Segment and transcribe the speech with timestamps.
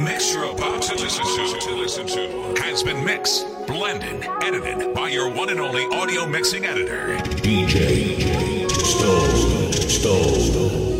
[0.00, 5.60] mix you're about to listen to, has been mixed, blended, edited by your one and
[5.60, 9.72] only audio mixing editor, DJ Stone.
[9.72, 10.99] Stone.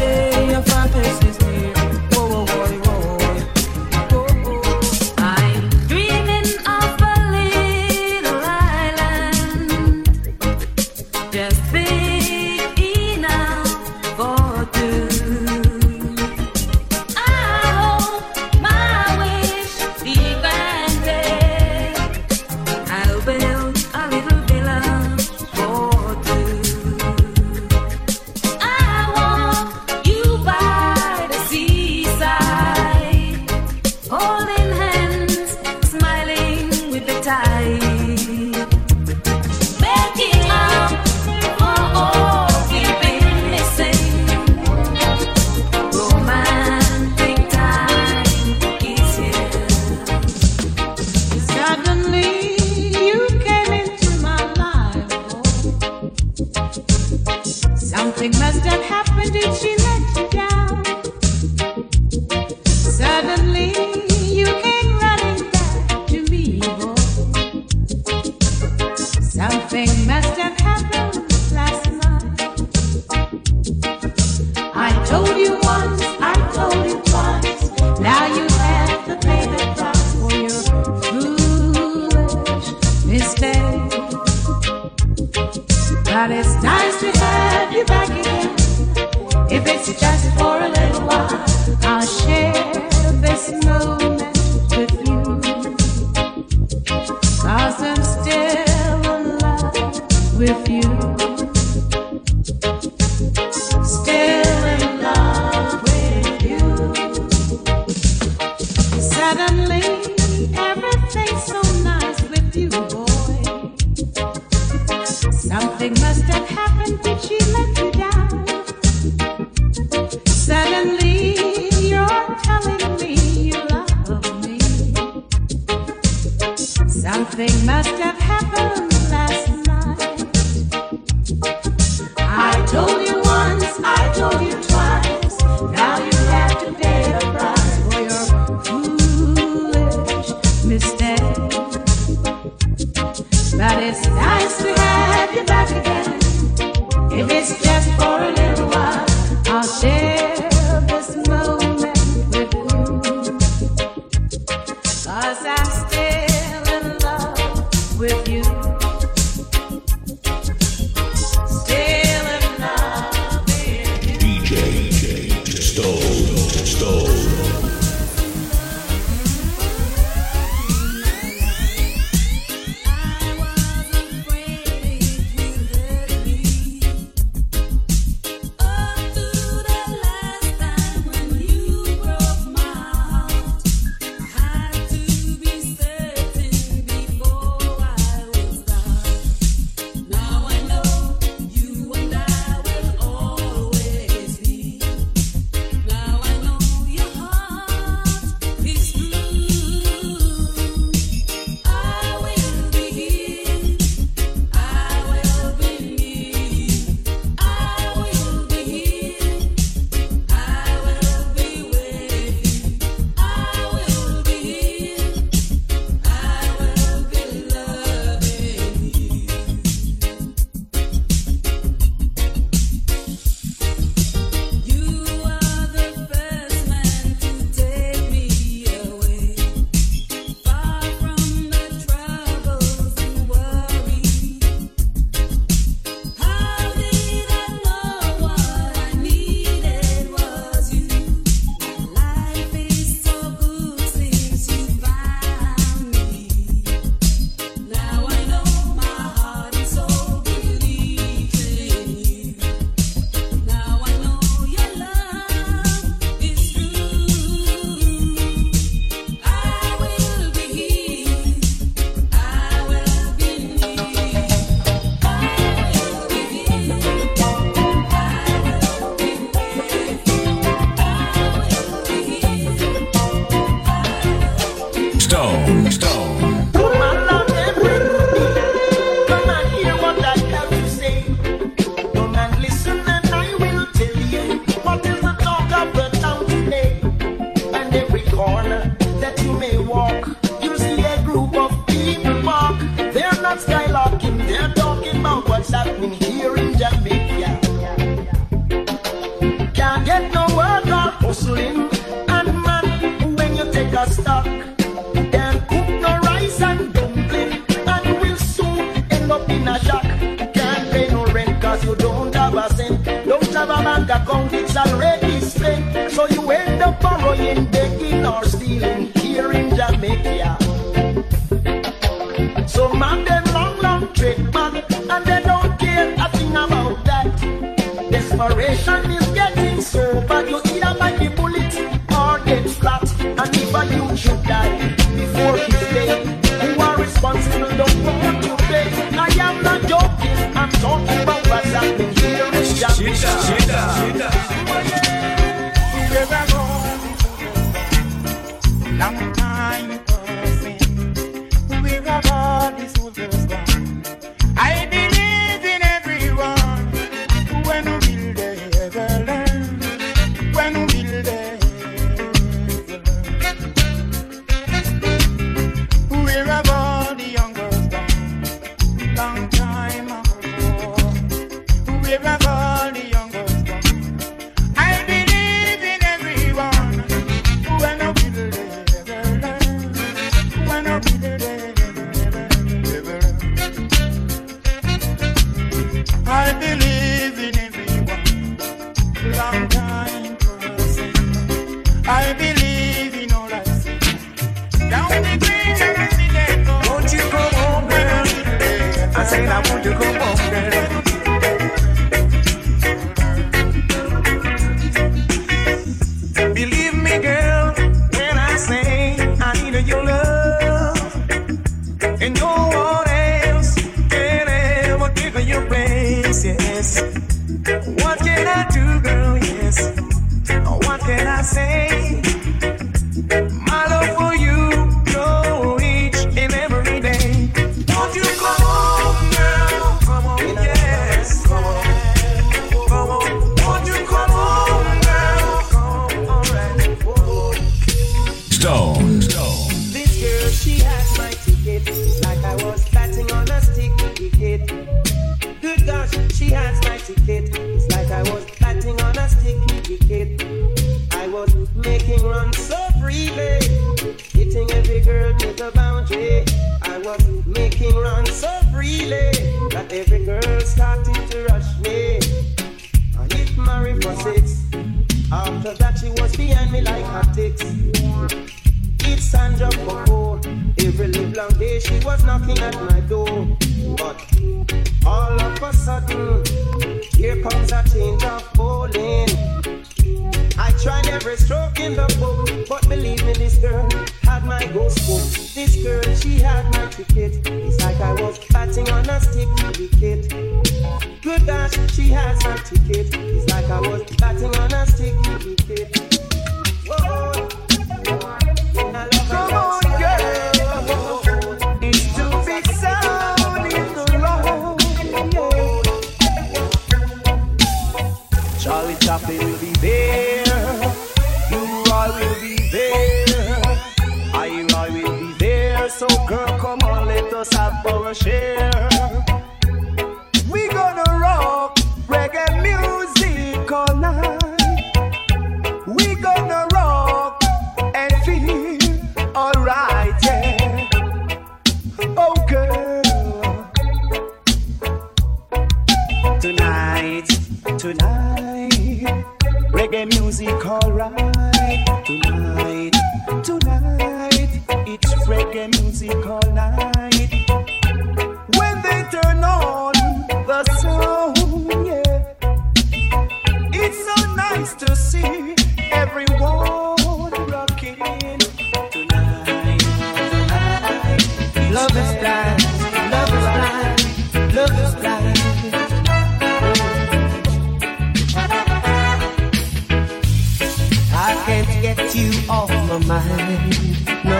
[571.43, 573.75] can't get you off my mind.
[574.05, 574.19] No,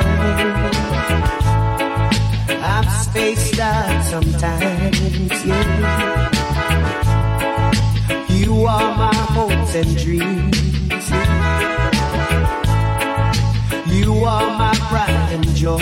[2.63, 5.45] I'm spaced out sometimes.
[5.45, 6.29] Yeah,
[8.29, 10.57] you are my hopes and dreams.
[13.87, 15.81] You are my pride and joy.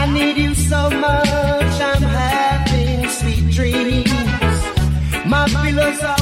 [0.00, 1.80] I need you so much.
[1.90, 4.10] I'm having sweet dreams.
[5.26, 6.21] My pillows are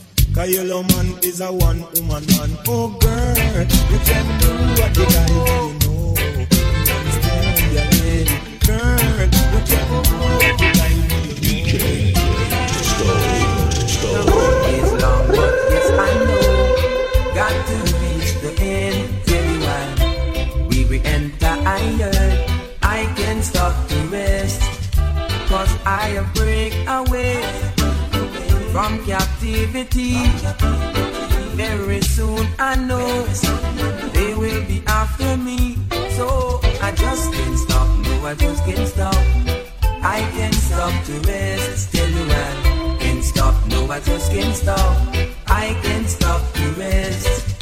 [0.33, 2.51] Cause yellow man is a one woman man.
[2.67, 3.35] Oh girl,
[3.91, 5.43] you can do what the guy you
[5.81, 6.15] know.
[6.95, 8.35] Understand your lady.
[8.65, 8.99] Girl,
[9.53, 11.35] you can do what the guy you know.
[11.43, 12.13] DJ,
[14.01, 17.35] The road is long, but yes I know.
[17.35, 21.55] Got to reach the end, Tell you why We re-enter.
[21.67, 22.37] iron.
[22.81, 24.61] I can't stop to rest.
[25.49, 27.40] Cause I am break away
[28.71, 30.15] from captivity.
[31.55, 33.23] Very soon I know
[34.13, 35.77] they will be after me.
[36.15, 39.15] So I just can't stop, no, I just can't stop.
[40.03, 44.97] I can't stop to rest, tell you I can't stop, no, I just can't stop.
[45.47, 47.61] I can't stop to rest.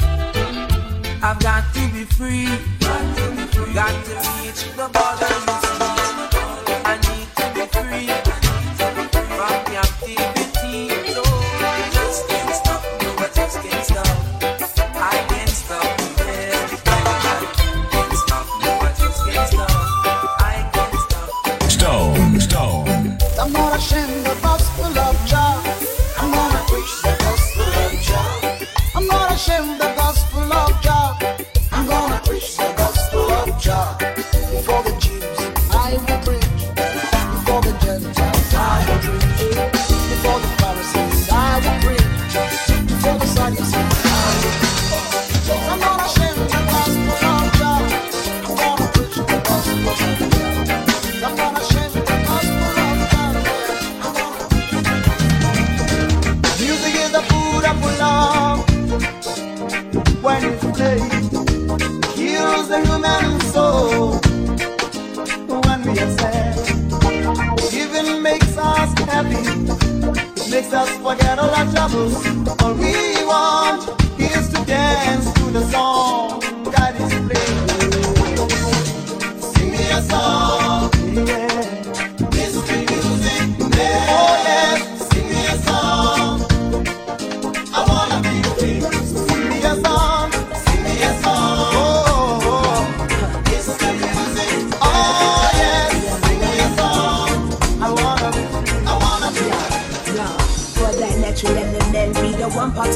[1.22, 2.46] I've got to be free,
[2.80, 3.74] got to, be free.
[3.74, 5.69] Got to reach the borders.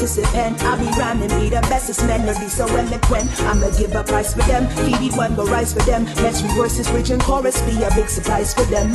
[0.05, 0.63] participant.
[0.63, 3.29] I be rhyming, be the bestest melody so eloquent.
[3.41, 6.05] I'ma give a price for them, feed one but rise for them.
[6.21, 8.93] Let's reverse this bridge and chorus be a big surprise for them.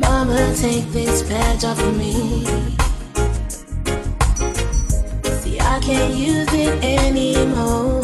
[0.00, 2.44] Mama, take this badge off of me.
[5.42, 8.00] See, I can't use it anymore.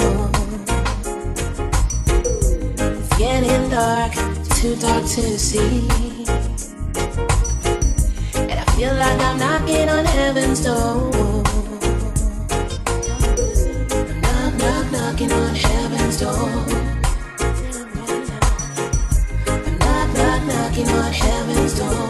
[2.79, 4.13] It's getting dark,
[4.61, 5.89] too dark to see.
[8.37, 11.26] And I feel like I'm knocking on heaven's door.
[15.33, 16.21] on heaven's
[21.79, 22.06] door.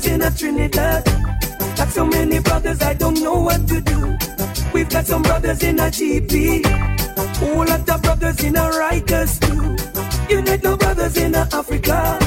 [0.00, 1.04] Brothers in a Trinidad.
[1.76, 4.16] Got so many brothers, I don't know what to do.
[4.72, 6.64] We've got some brothers in a GP.
[7.36, 10.34] Whole lot of brothers in a Rikers too.
[10.34, 12.18] Unite the brothers in a Africa.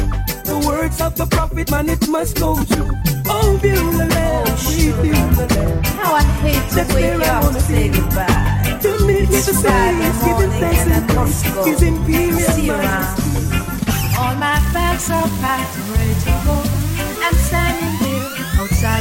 [0.46, 2.92] The words of the prophet, man, it must come true.
[3.28, 5.86] Oh, build the land, we build the land.
[5.86, 8.80] How I hate to That's wake I up wanna say goodbye.
[8.82, 12.70] To meet with It's the saints, giving thanks and must His imperial majesty.
[14.20, 15.83] All my facts are packed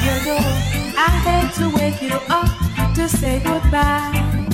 [0.04, 4.48] I hate to wake you up to say goodbye.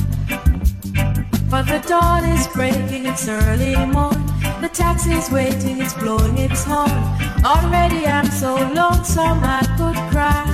[1.51, 4.27] But the dawn is breaking, it's early morn.
[4.61, 6.91] The taxi's waiting, it's blowing its horn.
[7.45, 10.45] Already I'm so lonesome I could cry.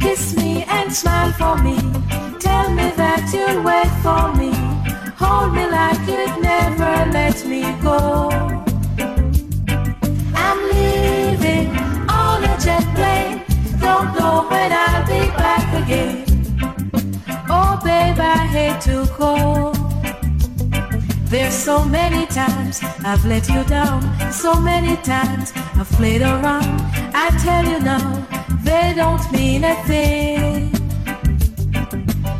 [0.00, 1.76] Kiss me and smile for me.
[2.40, 4.50] Tell me that you'll wait for me.
[5.16, 8.59] Hold me like you'd never let me go.
[12.62, 13.42] Jet plane.
[13.80, 16.24] Don't know when I'll be back again.
[17.48, 19.72] Oh, babe, I hate to go.
[21.30, 24.00] There's so many times I've let you down.
[24.32, 26.80] So many times I've played around.
[27.14, 28.26] I tell you now,
[28.62, 30.72] they don't mean a thing.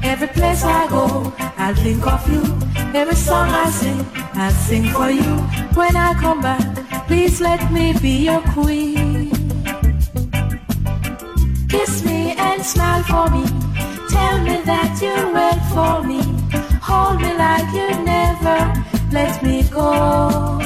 [0.03, 2.43] Every place I go, I'll think of you.
[2.93, 4.05] Every song I sing,
[4.35, 5.37] I'll sing for you.
[5.79, 9.00] When I come back, please let me be your queen.
[11.71, 13.45] Kiss me and smile for me.
[14.11, 16.21] Tell me that you'll wait for me.
[16.83, 18.59] Hold me like you never
[19.13, 20.59] let me go.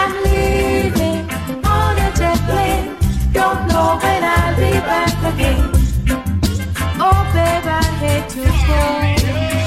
[0.00, 1.30] I'm leaving
[1.64, 2.96] on a jet plane.
[3.32, 5.70] Don't know when I'll be back again.
[7.06, 9.61] Oh, babe, I hate to go.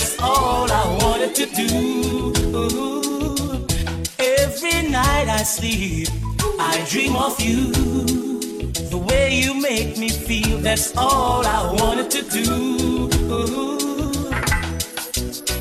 [0.00, 1.66] That's all I wanted to do.
[4.18, 6.08] Every night I sleep,
[6.58, 7.70] I dream of you.
[8.92, 13.10] The way you make me feel, that's all I wanted to do.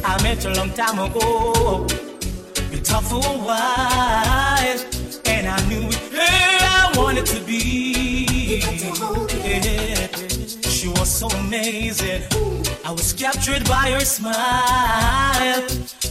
[0.06, 1.86] I met you a long time ago.
[2.72, 4.80] You talked for a while,
[5.26, 8.62] and I knew with her I wanted to be.
[9.44, 10.08] Yeah.
[10.70, 12.59] She was so amazing.
[12.90, 14.34] I was captured by her smile.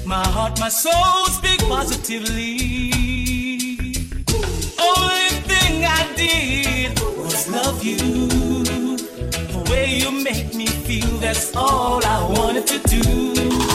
[0.07, 2.93] My heart, my soul speak positively.
[4.79, 7.97] Only thing I did was love you.
[7.97, 13.68] The way you make me feel, that's all I wanted to do.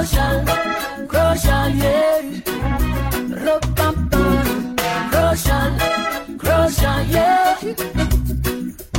[0.00, 0.44] Crucial,
[1.08, 2.20] crucial, yeah.
[3.44, 4.76] Rum-pum-pum.
[5.10, 5.72] Crucial,
[6.38, 7.54] crucial, yeah.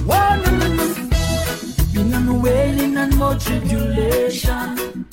[0.05, 0.43] One,
[1.93, 5.05] been on wailing and more tribulation.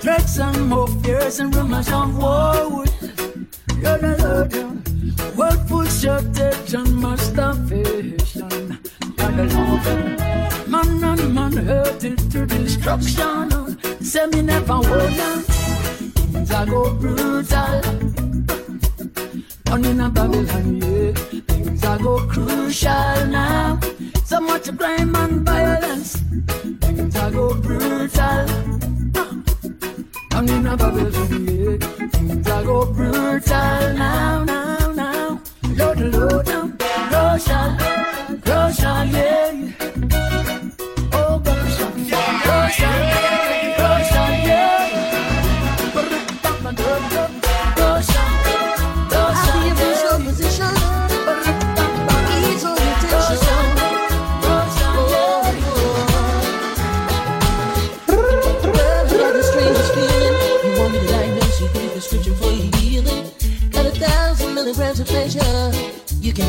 [0.00, 2.84] Threats and more fears and rumors of war.
[3.80, 5.36] Lord, Lord, Lord.
[5.36, 8.80] World full shortage and masturbation.
[9.18, 10.20] Lord.
[10.68, 13.69] Man and man hurted to destruction.
[14.10, 15.42] Say me never wanna.
[16.32, 17.80] Things are go brutal.
[19.62, 21.12] Down in a Babylon, yeah.
[21.46, 23.78] Things are go crucial now.
[24.24, 26.16] So much crime and violence.
[26.80, 28.46] Things are go brutal.
[30.30, 32.08] Down in a Babylon, yeah.
[32.08, 35.40] Things are go brutal now, now, now.
[35.76, 36.68] Lord, Lord, now.
[37.10, 37.76] Crucial,
[38.42, 39.49] crucial, yeah.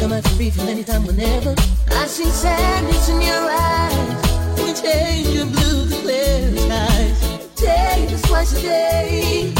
[0.02, 1.54] Come out for free from anytime, whenever.
[1.92, 4.58] I see sadness in your eyes.
[4.58, 7.20] We change your blue to clear skies.
[7.56, 9.54] Take this twice a day.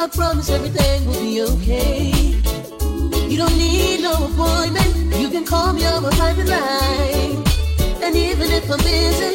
[0.00, 2.08] I promise everything will be okay.
[3.30, 5.14] You don't need no appointment.
[5.20, 7.44] You can call me on my private line.
[8.02, 9.32] And even if I'm busy,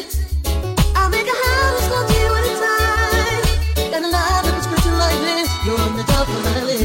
[0.96, 3.94] I'll make a house call you anytime.
[3.94, 4.10] And a
[4.48, 6.77] of description like this, you're on the top of my list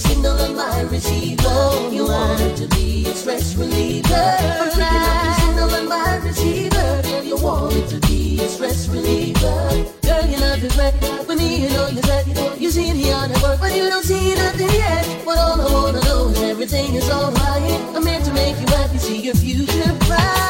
[0.00, 1.90] signal on my receiver.
[1.90, 4.14] You want wanted to be a stress reliever.
[4.14, 7.02] I'm picking up the signal on my receiver.
[7.02, 9.86] Girl, you want wanted to be a stress reliever.
[10.02, 10.94] Girl, your love is wet.
[11.26, 12.26] For me, you know you're set.
[12.58, 15.04] You see the other work, but you don't see nothing yet.
[15.24, 17.80] But all I wanna know is everything is alright.
[17.94, 20.49] I'm meant to make you happy, see your future bright.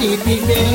[0.00, 0.69] deep in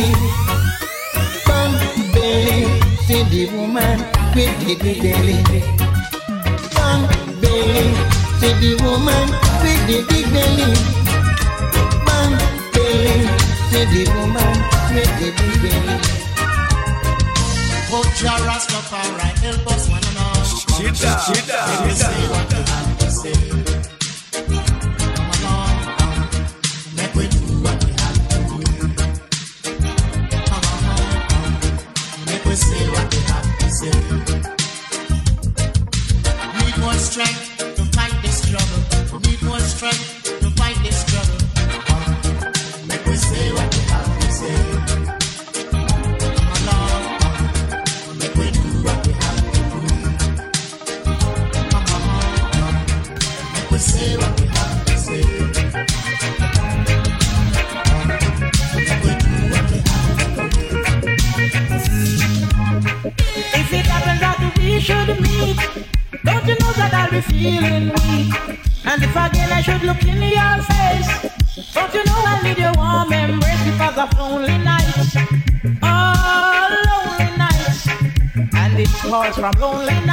[79.46, 80.05] I'm lonely.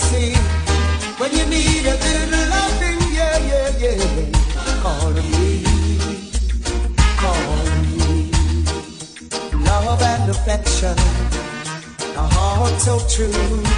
[0.00, 4.80] When you need a little loving, yeah, yeah, yeah.
[4.82, 5.62] Call me,
[7.20, 8.30] call me.
[9.64, 10.96] Love and affection,
[12.16, 13.69] a heart so true.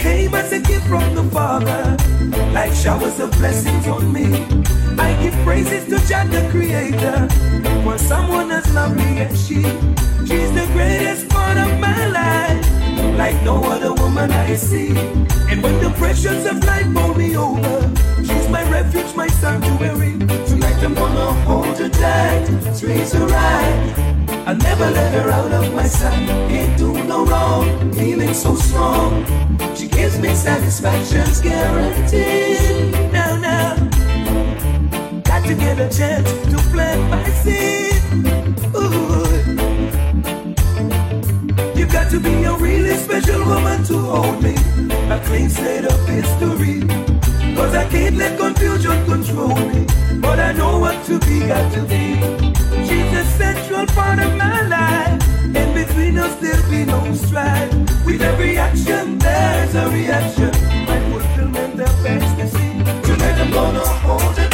[0.00, 1.96] came as a gift from the Father,
[2.52, 4.26] like showers of blessings on me.
[4.98, 7.28] I give praises to Jah the Creator,
[7.84, 9.62] for someone as lovely as she.
[10.26, 12.64] She's the greatest part of my life,
[13.18, 14.90] like no other woman I see.
[15.50, 17.78] And when the pressures of life pull me over,
[18.18, 20.18] she's my refuge, my sanctuary.
[20.48, 24.09] Tonight I'm gonna hold her tight, squeeze her right
[24.50, 26.26] I never let her out of my sight.
[26.48, 29.24] Can't do no wrong, feeling so strong.
[29.76, 32.90] She gives me satisfaction's guaranteed.
[33.12, 33.76] Now, now,
[35.22, 38.02] got to get a chance to plant my seed.
[38.74, 39.22] Ooh.
[41.78, 44.56] You got to be a really special woman to hold me.
[45.14, 46.80] A clean slate of history.
[47.56, 49.86] Cause I can't let confusion control me.
[50.20, 52.14] But I know what to be, got to be.
[52.86, 55.22] She's a central part of my life.
[55.54, 57.72] And between us, there'll be no strife.
[58.04, 60.52] With every action, there's a reaction.
[60.86, 62.72] My fulfillment, the best to see.
[63.06, 64.49] Tonight I'm gonna hold it.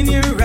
[0.00, 0.39] In your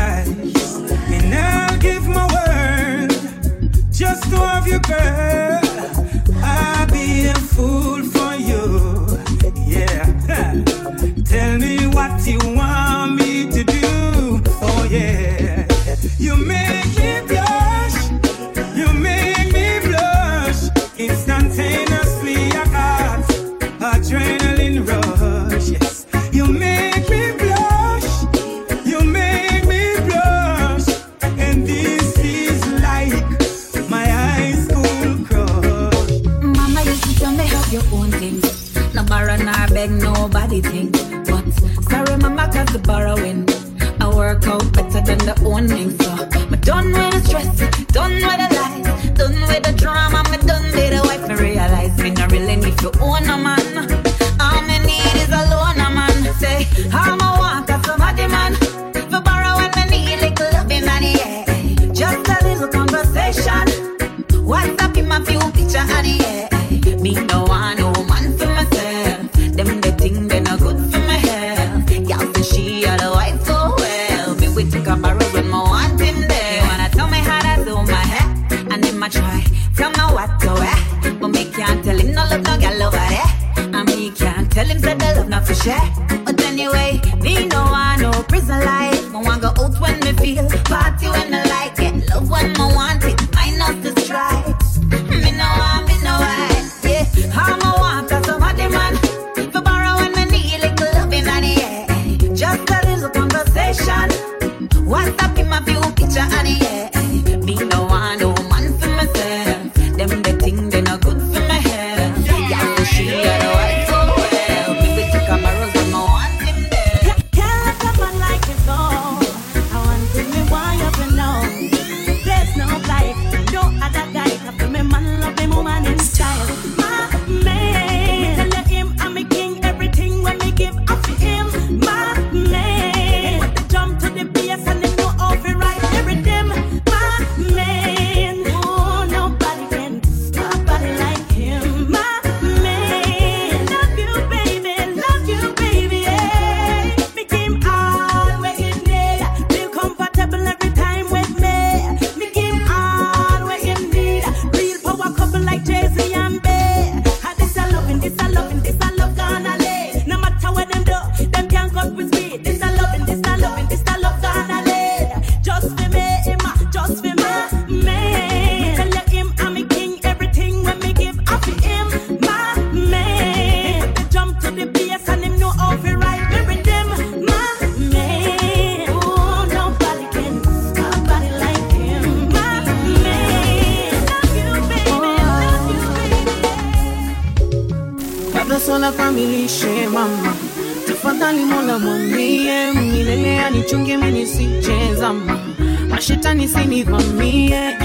[196.35, 197.77] Jamani, sinivamie.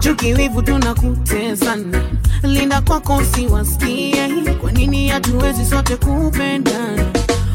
[0.00, 2.02] Chuki, wivu tunakutezana,
[2.42, 4.28] linda kwako siwaskie
[4.60, 7.04] Kwa nini hatuwezi sote kupendana?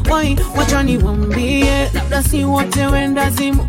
[0.10, 0.84] Wai, wacha
[1.94, 3.68] labda si wote wendazimu,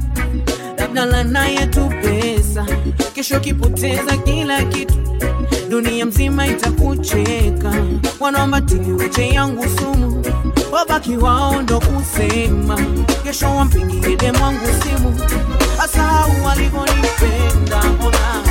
[0.79, 2.67] labda laana yetu pesa,
[3.15, 4.95] kesho kipoteza kila kitu,
[5.71, 7.73] dunia mzima itakucheka.
[8.21, 10.25] Wanaomba tiliweche yangu sumu,
[10.73, 12.79] wabaki wao ndo kusema,
[13.25, 15.21] kesho wampigie demu simu.
[15.83, 18.43] Asa wali goni penda mona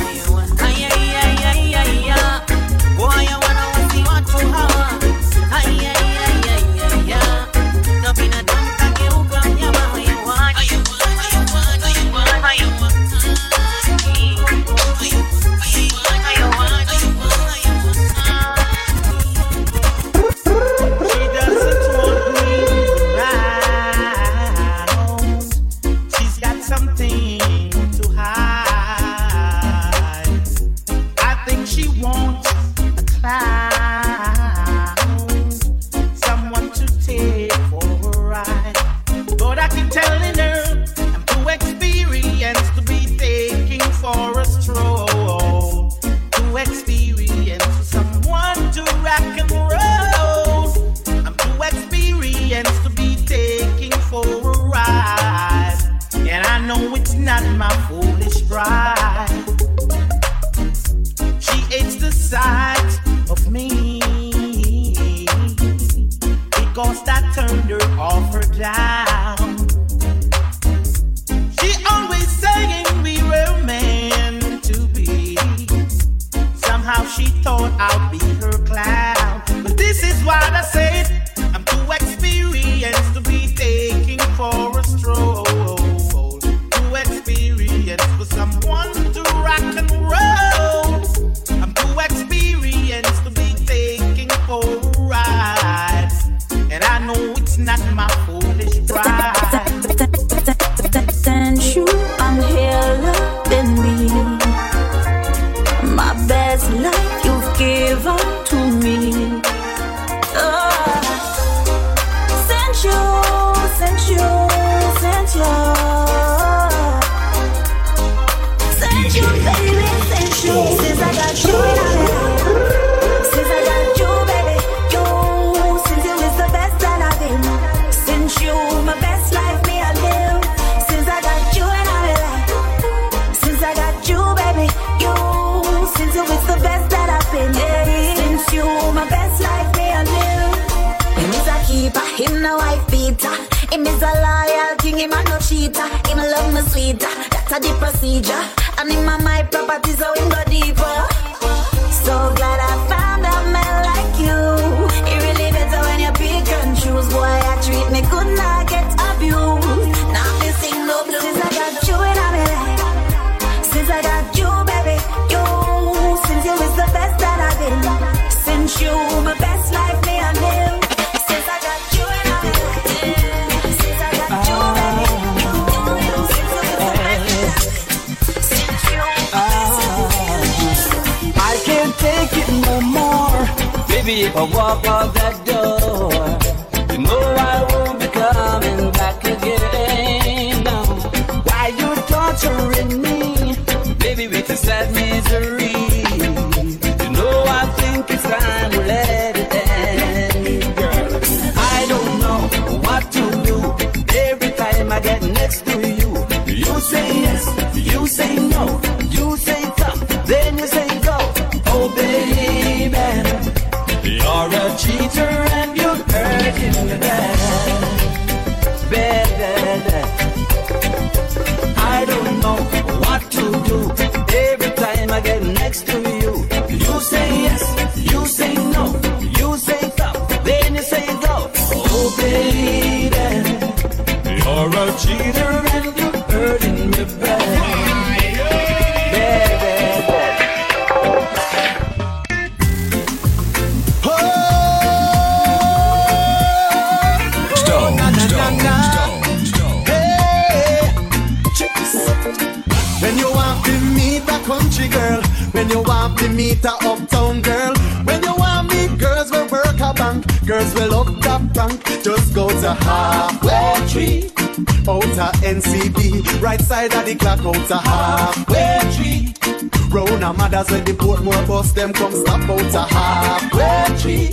[271.82, 274.28] them come stop out a halfway tree.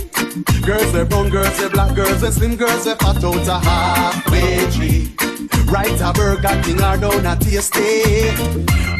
[0.62, 4.70] Girls we brown, girls we black, girls we slim, girls we fat out a halfway
[4.70, 5.12] tree.
[5.66, 8.30] Right a burger king or down a Tastee.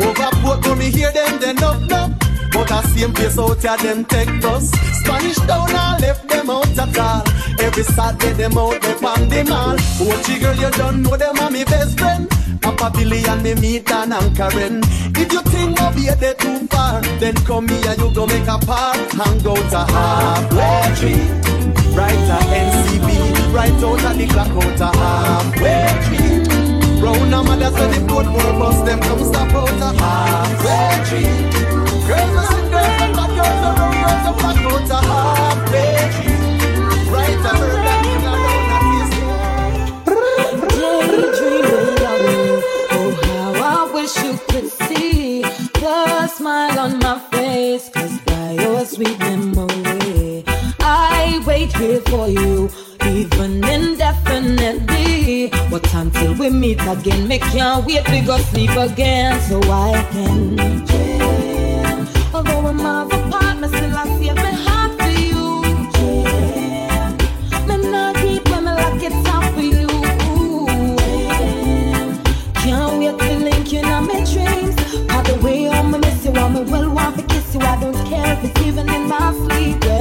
[0.00, 2.10] Over port when me hear them, then up, up.
[2.52, 4.70] But a same place out here, them take us.
[4.98, 7.22] Spanish Town I left them out at all.
[7.60, 9.76] Every Saturday, them out there on the mall.
[10.02, 12.28] Watchy girl, you don't know them are me best friend.
[12.76, 14.80] Papa Billy and me meet and Karen.
[15.18, 18.58] If you think of here they too far, then come here, you go make a
[18.58, 18.96] part.
[19.10, 21.26] Hang out a halfway tree.
[21.98, 27.02] Right a NCB, right out at the clock out a halfway tree.
[27.02, 31.34] Round a mother so the Portmore bus them come stop out a halfway tree.
[32.06, 37.10] Girls sing, girls are fat, girls are round, girls are black out a halfway tree.
[37.10, 37.99] Right a
[56.60, 62.06] meet again, me can't wait to go sleep again so I can dream.
[62.34, 65.62] Although I'm miles apart, me still I save my heart to you.
[65.96, 67.16] Yeah.
[67.66, 69.88] Me not deep when me lock it up for you.
[72.60, 74.76] Can't wait to link you in my dreams.
[75.08, 76.32] By the way, I'ma miss you.
[76.32, 77.60] I'ma well want to kiss you.
[77.60, 79.99] I don't care if it's even in my sleep dreams.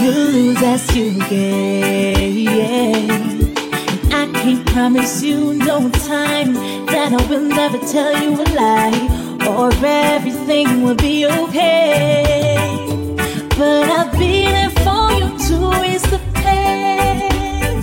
[0.00, 2.38] Lose as you gain.
[4.12, 6.54] I can't promise you no time
[6.86, 12.56] that I will never tell you a lie or everything will be okay.
[13.58, 17.82] But I'll be there for you to ease the pain,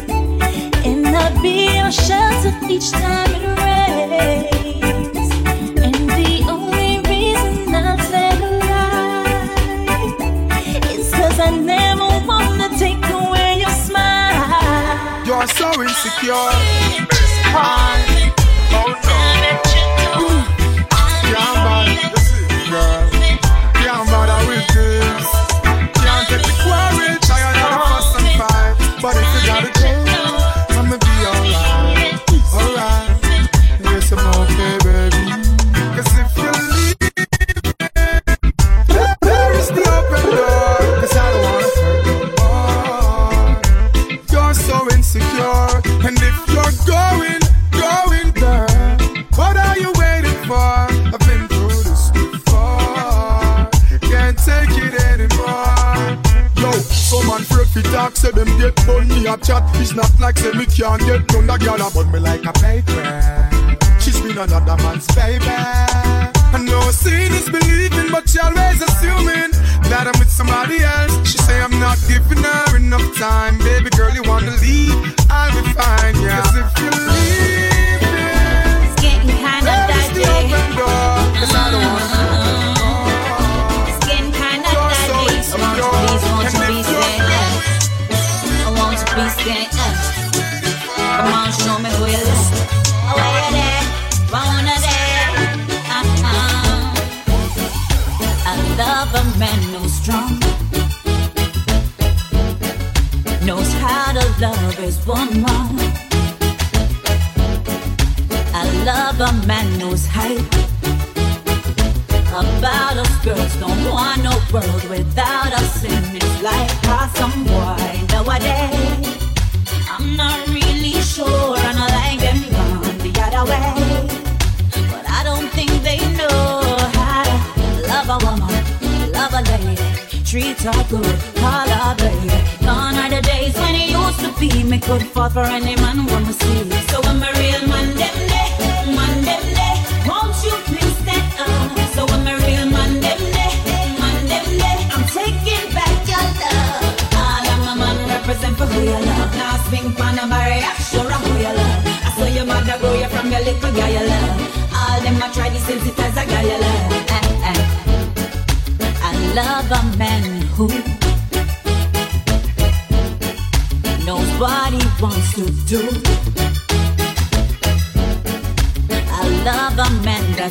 [0.86, 4.55] and I'll be your shelter each time it rains.
[16.16, 16.50] Insecure.
[17.58, 18.15] I,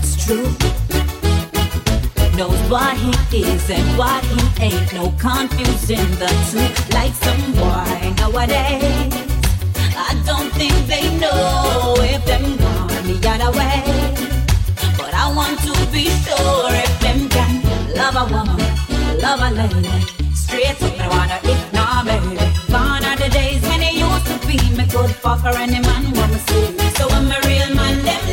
[0.05, 0.45] that's true.
[2.37, 4.93] Knows what he is and what he ain't.
[4.93, 6.69] No confusing the two.
[6.93, 9.13] Like some boy nowadays.
[9.97, 13.81] I don't think they know if them gone the other way.
[14.99, 17.53] But I want to be sure if them can
[17.95, 18.61] love a woman,
[19.21, 19.89] love a lady.
[20.35, 22.37] Straight up, I wanna ignore baby.
[22.71, 26.05] Gone are the days when it used to be me good for any man
[26.47, 26.67] see.
[26.97, 28.24] So when my real man them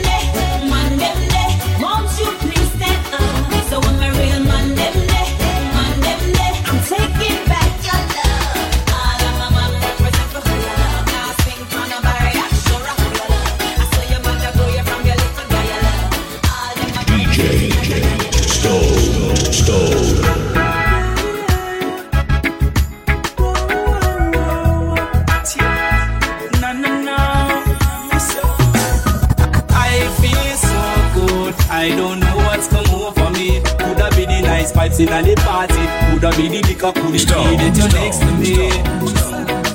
[35.10, 35.86] in the party.
[36.10, 38.70] Coulda be the liquor, coulda be that you're next to me.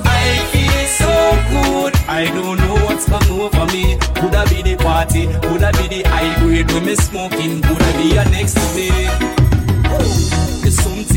[0.05, 1.13] I feel so
[1.51, 1.93] good.
[2.07, 3.97] I don't know what's come over me.
[4.15, 5.27] Coulda be the party.
[5.47, 7.61] Coulda be the high grade when me smoking.
[7.61, 9.36] Coulda be you next to me.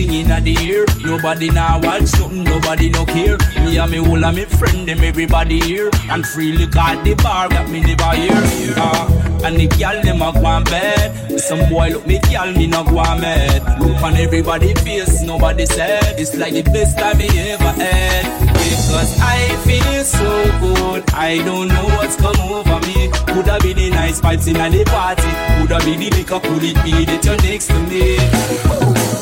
[0.00, 0.86] Something in the air.
[1.04, 3.36] Nobody now watch nothing, nobody no care.
[3.62, 5.90] Me and me whole of me friend, them everybody here.
[6.08, 8.32] And freely got the bar, got me never here.
[8.78, 11.38] Uh, and the girl them a go on bed.
[11.38, 13.78] Some boy look me girl, me not go on mad.
[13.78, 16.18] Look on everybody face, nobody said.
[16.18, 18.49] It's like the best time me ever had.
[18.68, 20.30] Because I feel so
[20.60, 21.10] good.
[21.14, 23.10] I don't know what's come over me.
[23.26, 25.30] Coulda be the nice vibes in the party.
[25.56, 28.18] Coulda be the liquor, could it be that you're next to me?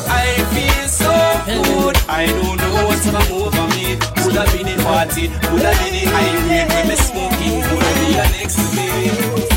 [0.09, 1.13] I feel so
[1.45, 1.97] good.
[2.09, 3.97] I don't know what's come over me.
[4.17, 8.27] Coulda be the party, coulda be the high grade when me smoking, coulda be you
[8.37, 9.48] next to me.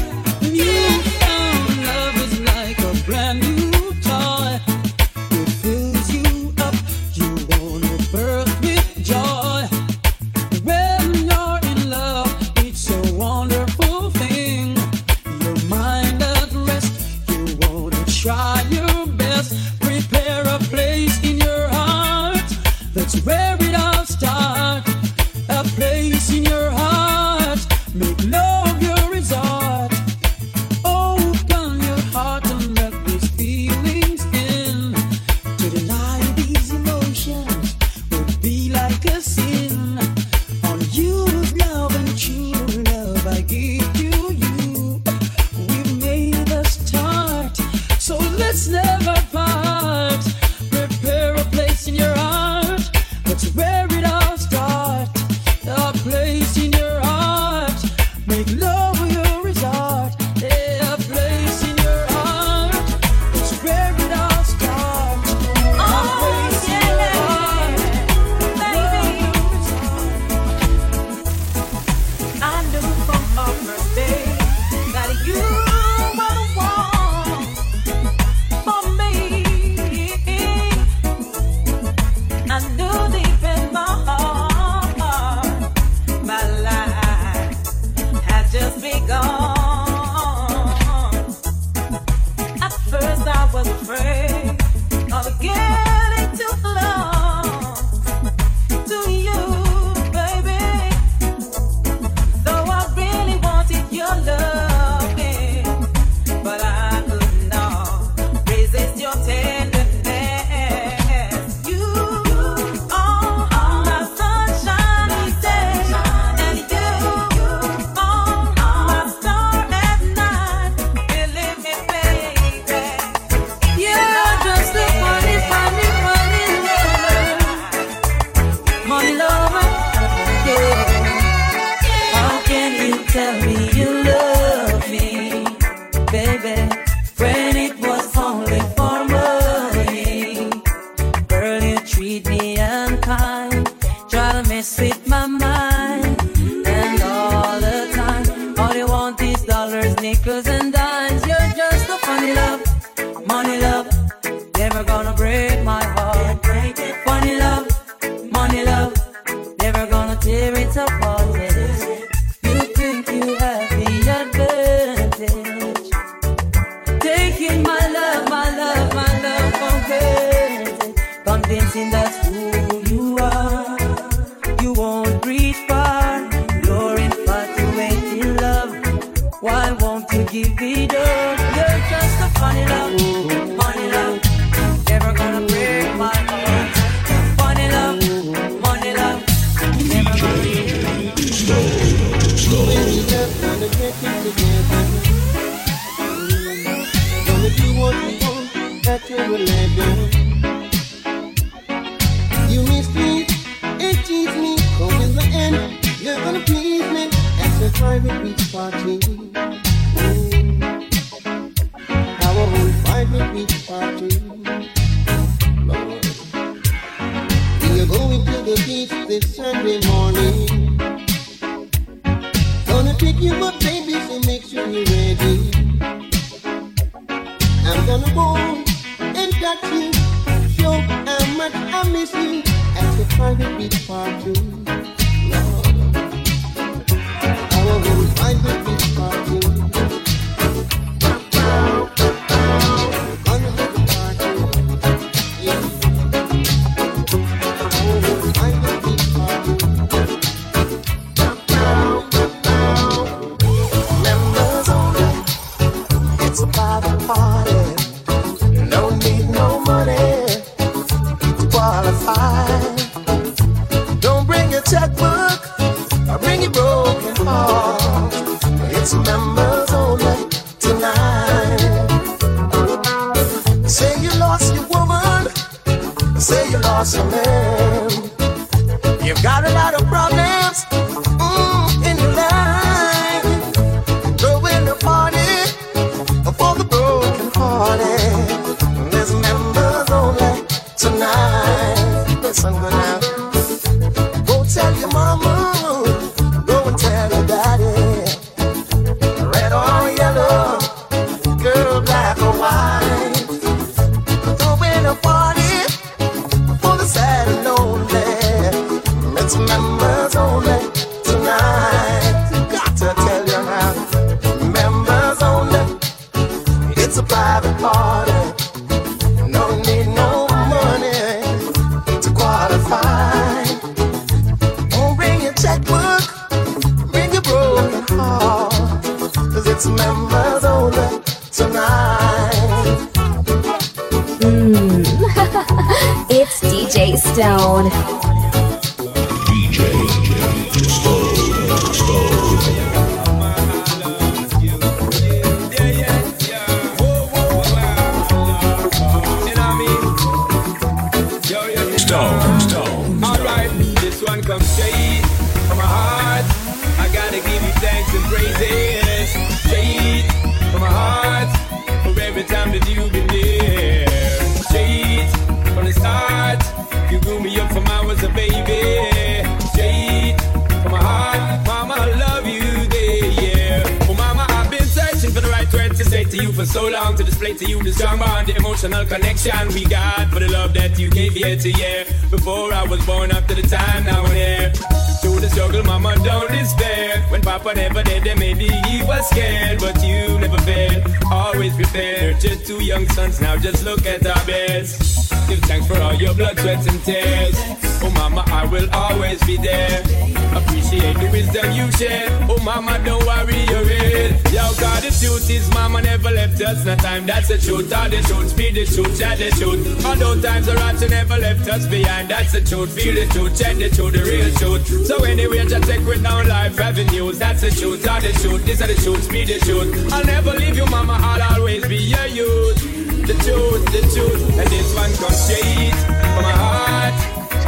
[412.53, 414.87] truth, feel the truth, check the truth, the real truth.
[414.87, 417.18] So anyway, just check with now life avenues.
[417.18, 419.92] That's the truth, that's the truth, This are the truth, be the truth.
[419.92, 422.61] I'll never leave you, mama, I'll always be your youth.
[423.08, 425.72] The truth, the truth, and this one comes straight
[426.12, 426.96] from my heart.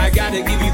[0.00, 0.72] I gotta give you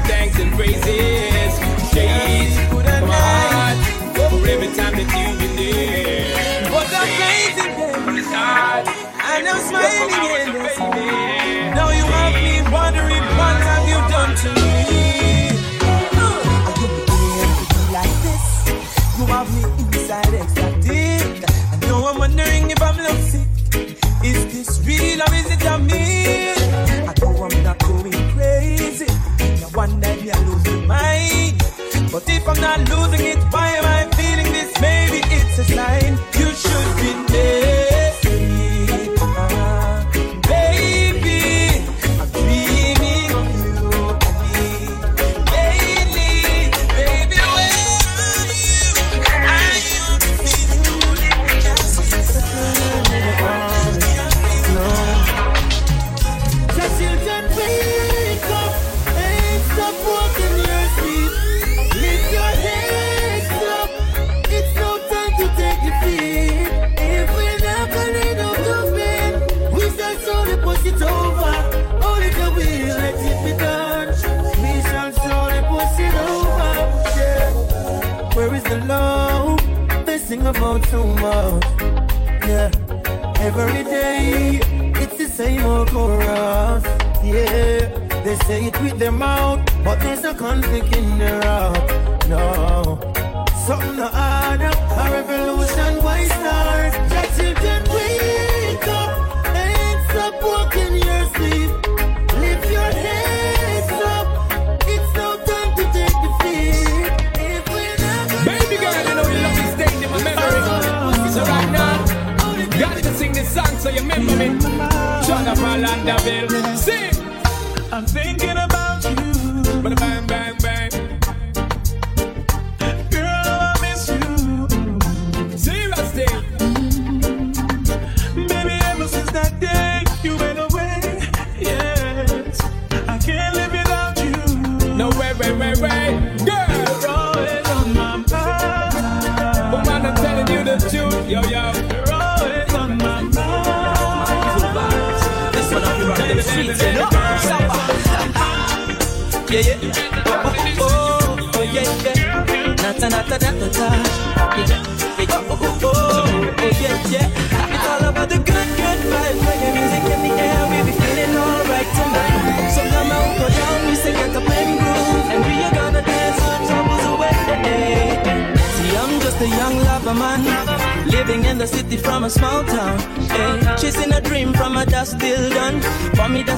[89.01, 91.10] them out, but there's a conflict in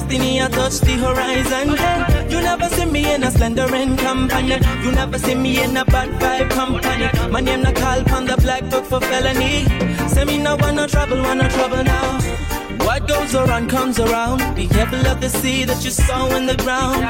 [0.04, 1.76] destiny, I touch the horizon.
[1.76, 4.58] Hey, you never see me in a slendering company.
[4.82, 7.30] You never see me in a bad vibe company.
[7.30, 9.64] My name not called on the black book for felony.
[10.08, 12.20] Say me no want no trouble, want no trouble now.
[12.84, 14.54] What goes around comes around.
[14.54, 17.00] Be careful of the seed that you sow in the ground.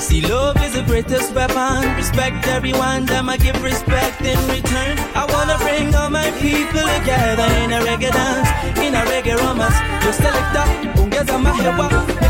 [0.00, 1.94] See, love is the greatest weapon.
[1.96, 4.98] Respect everyone, them I give respect in return.
[5.14, 8.48] I wanna bring all my people together in a reggae dance,
[8.78, 9.78] in a reggae romance.
[10.04, 10.64] Yo selecta,
[10.96, 12.29] ungeza mahewa.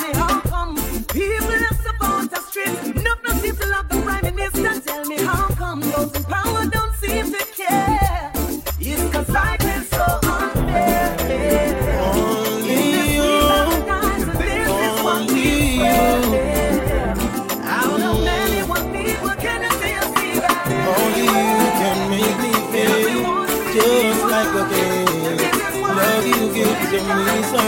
[27.17, 27.61] me so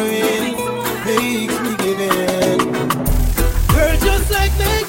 [1.62, 2.60] me give in.
[3.74, 4.84] We're just like they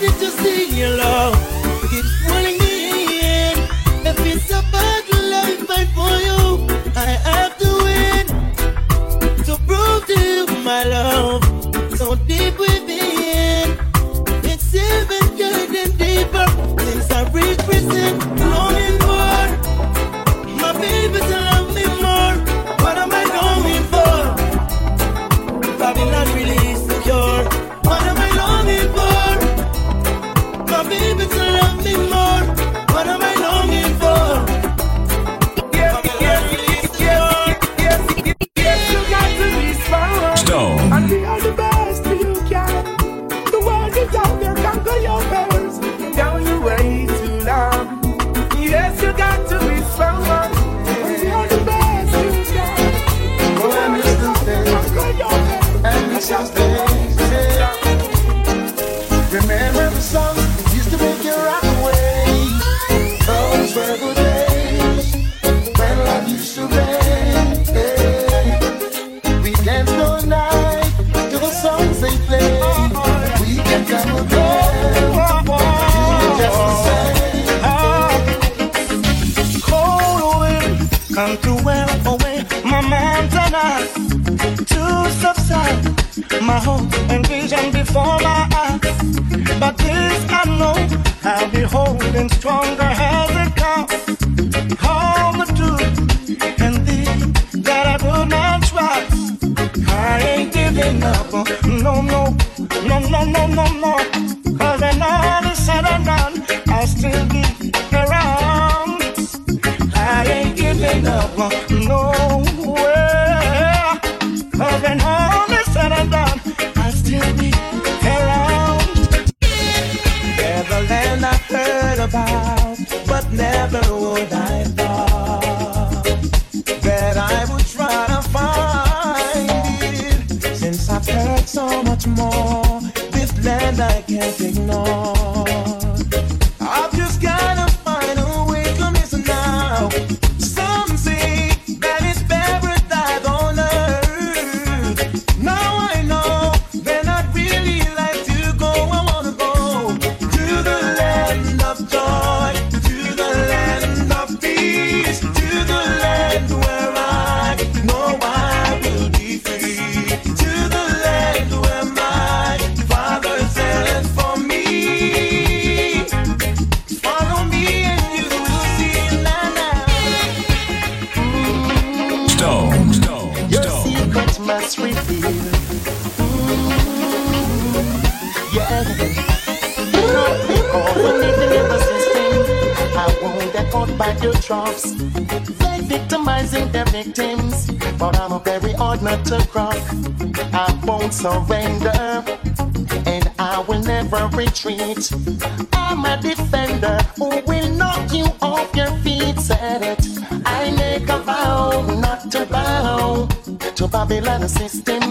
[195.77, 199.39] am a defender who will knock you off your feet.
[199.39, 200.07] Said it.
[200.47, 203.29] I make a vow not to bow
[203.77, 205.03] to Babylon's system.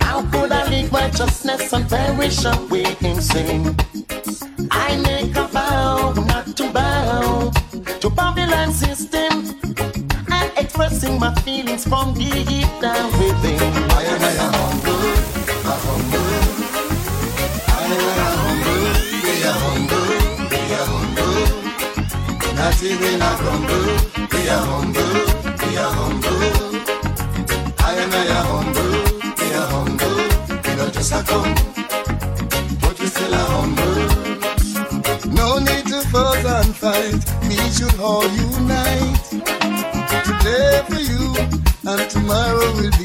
[0.00, 3.76] How could I leave righteousness and perish away in sin?
[4.70, 7.50] I make a vow not to bow
[8.00, 9.32] to Babylon's system.
[10.28, 13.60] I'm expressing my feelings from deep down within.
[13.90, 15.14] I am humble,
[15.64, 16.23] humble.
[22.74, 23.86] party we not crumble.
[24.32, 25.14] We are humble,
[25.62, 26.42] we are humble.
[27.78, 28.94] I and I are humble,
[29.38, 30.16] we are humble.
[30.64, 31.54] We not just a come,
[32.80, 33.98] but we still are humble.
[35.32, 37.20] No need to fuss and fight.
[37.48, 39.24] We should all unite.
[40.24, 41.34] Today for you,
[41.90, 43.03] and tomorrow will be.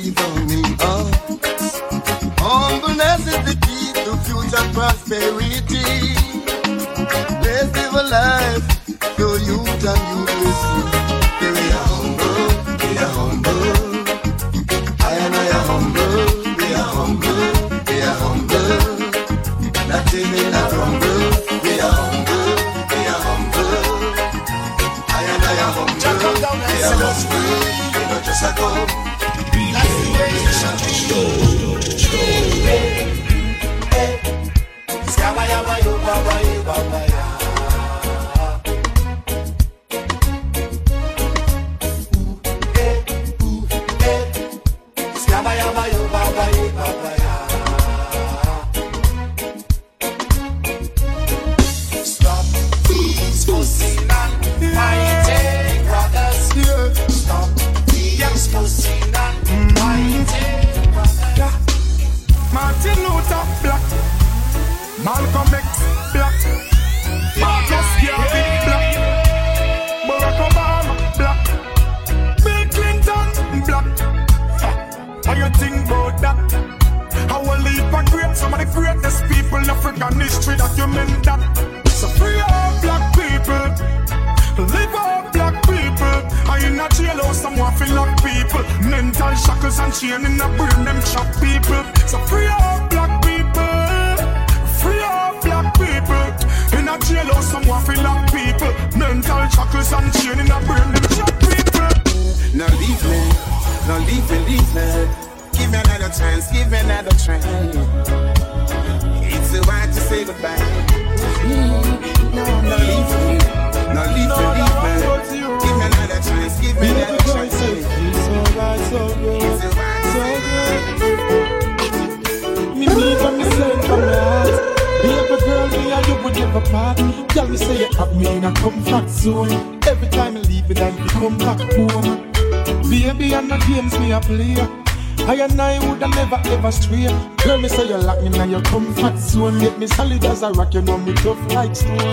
[140.52, 142.09] rock, you know me tough like stone.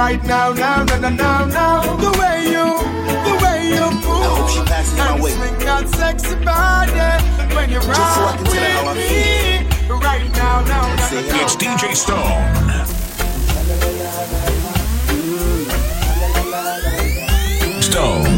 [0.00, 1.96] right now, now, now, now, now.
[1.96, 2.66] The way you,
[3.28, 4.24] the way you move.
[4.24, 5.32] I hope she passes my way.
[5.32, 7.10] swing that sexy body
[7.54, 9.98] when you're Just so I can tell her how I feel.
[9.98, 11.42] Right now, now, now, now, now.
[11.42, 12.40] It's DJ Stone.
[17.82, 18.29] Stone.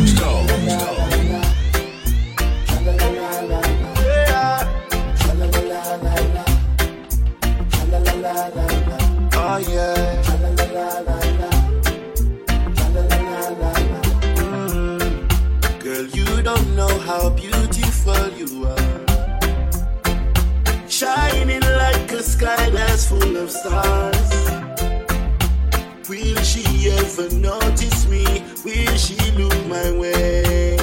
[27.23, 28.25] even notice me.
[28.65, 30.75] Will she look my way?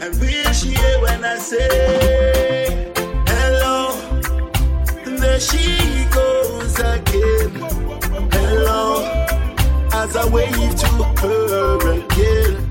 [0.00, 2.92] And will she hear when I say
[3.26, 3.92] hello?
[5.06, 7.50] And there she goes again.
[8.32, 9.04] Hello,
[9.92, 10.86] as I wave to
[11.20, 12.70] her again.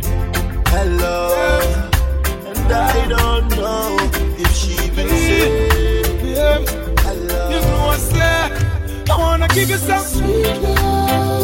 [0.67, 1.31] Hello,
[2.45, 3.97] and I don't know
[4.37, 6.03] if she can say
[7.03, 7.49] hello.
[7.49, 9.05] You know I there.
[9.11, 11.38] I wanna give you some sweet love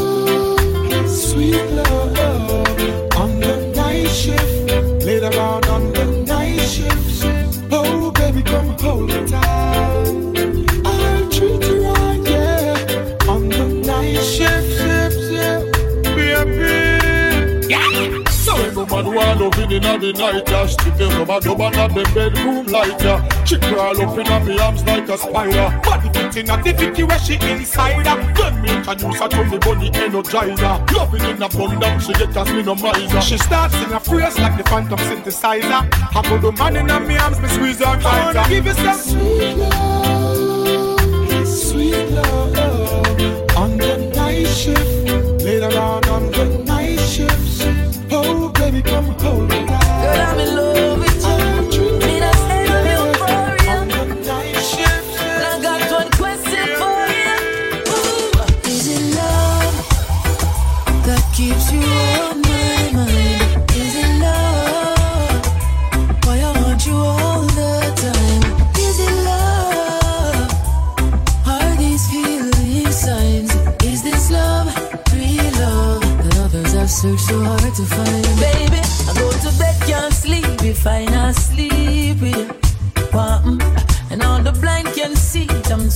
[1.36, 2.35] sweet love.
[19.46, 20.66] love in inna the night, yeah.
[20.66, 23.46] Stick the rubber dub on the bedroom light, yeah.
[23.46, 25.80] She crawl up inna me arms like a spider.
[25.84, 28.34] Body fit inna the fitty where she inside, yeah.
[28.34, 30.76] Then me introduce her to the body energizer.
[31.16, 32.64] inna in abundance, she get as me.
[33.22, 35.88] She starts in a phrase like the phantom synthesizer.
[36.16, 38.08] I put the man inna me arms, me squeeze her tighter.
[38.08, 43.56] I wanna give you some sweet love, sweet love.
[43.56, 46.55] On the night shift, later on on the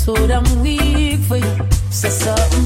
[0.09, 1.55] Told I'm weak for you,
[1.91, 2.65] say something.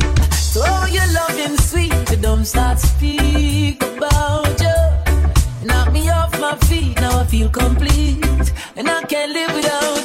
[0.53, 5.68] Told you loving sweet, you don't start speak about you.
[5.68, 10.03] Knock me off my feet, now I feel complete, and I can't live without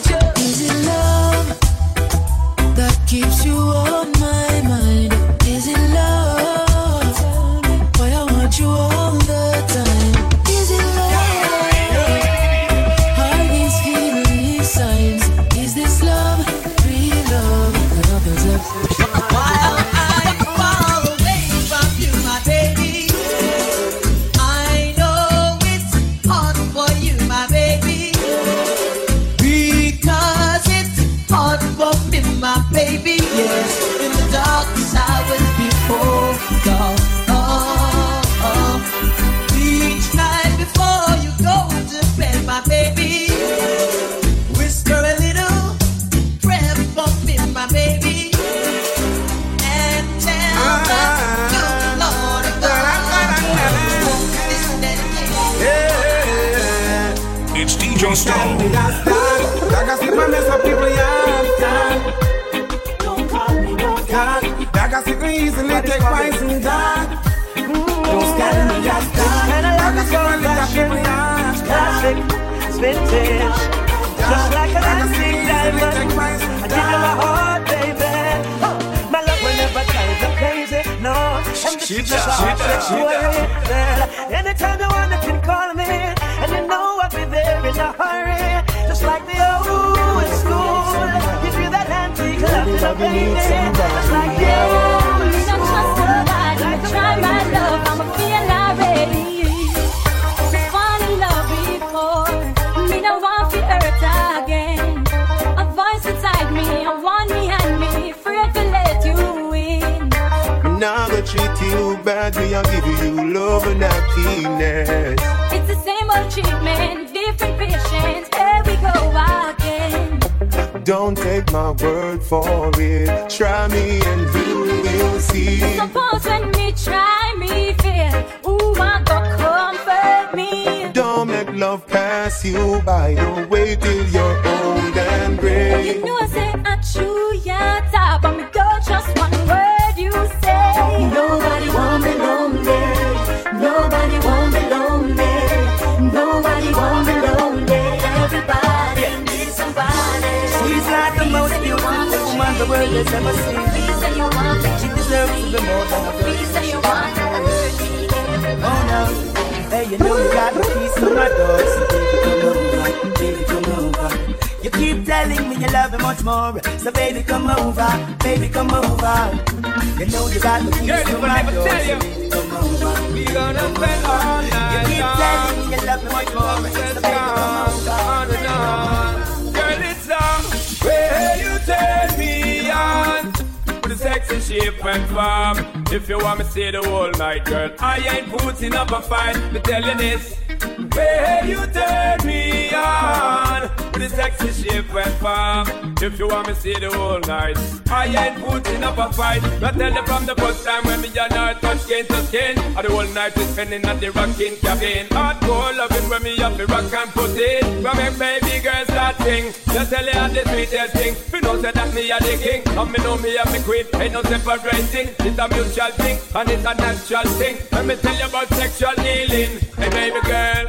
[203.67, 205.07] we at the rocking cabin.
[205.09, 207.65] Hardcore loving when me up the rock and put it.
[207.83, 211.17] When make baby girl start sing, just tell you the sweetest thing.
[211.33, 213.87] You know say that me a the king, and me know me a me queen.
[213.95, 215.09] Ain't no separating.
[215.19, 217.57] It's a mutual thing, and it's a natural thing.
[217.73, 219.59] Let me tell you about sexual healing.
[219.77, 220.65] Hey baby girl,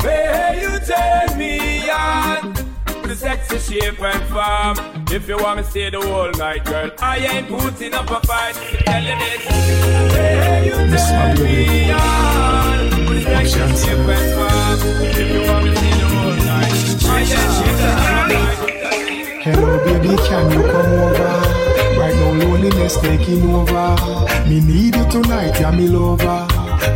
[0.00, 2.59] where you turn me on
[3.10, 5.04] a sexy shape and form.
[5.10, 8.54] If you want me stay the whole night, girl, I ain't putting up a fight.
[8.54, 9.44] Tell you this,
[10.12, 14.78] where you turn me on with a sexy shape and form.
[15.02, 16.72] If you want me stay the whole night,
[17.04, 19.42] I ain't putting up a fight.
[19.42, 21.32] Hello, baby, can you come over?
[21.98, 23.90] Right now, loneliness taking over.
[24.48, 26.49] Me need you tonight, yeah, me lover.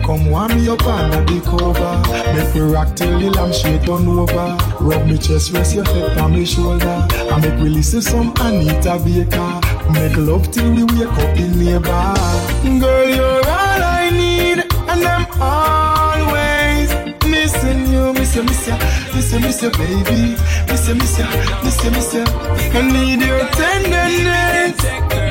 [0.05, 1.95] Come warm me up under the cover.
[2.37, 4.57] Make me rock till the lampshade turn over.
[4.81, 7.07] Rub me chest, rest your head on me shoulder.
[7.11, 9.61] I make we listen some Anita Baker.
[9.93, 12.15] Make love till we wake up in neighbor.
[12.81, 16.91] Girl, you're all I need, and I'm always
[17.29, 18.77] missing you, miss you, miss you,
[19.15, 20.37] miss you, miss you, baby,
[20.69, 21.27] miss you, miss you,
[21.63, 22.25] miss you, miss you.
[22.25, 25.24] I need your tenderness.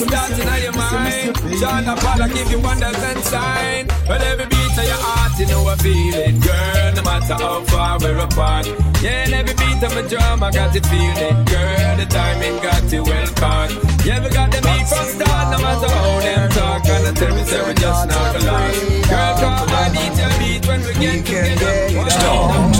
[0.00, 1.60] Resist you, miss you, miss you, miss you, miss you, baby.
[1.60, 3.86] John Apollo give you wonders and sign.
[4.08, 6.94] Well, every beat of your heart, you know I feel it, girl.
[6.96, 8.66] No matter how far we're apart.
[9.02, 11.96] Yeah, and every beat of my drum, I got it feeling, girl.
[11.96, 13.70] The timing got you well caught.
[14.04, 16.86] Yeah, we got the beat from start, no matter how them talk.
[16.86, 19.02] And I tell me, say we just not line.
[19.08, 22.10] Girl, come on, beat your beat when we get together.
[22.10, 22.76] Stone,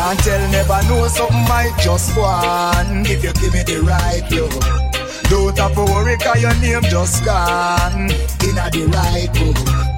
[0.00, 4.24] Can't tell, never know something might just go on If you give me the right
[4.32, 8.08] love Don't have to worry cause your name just gone.
[8.40, 9.89] Inna the right A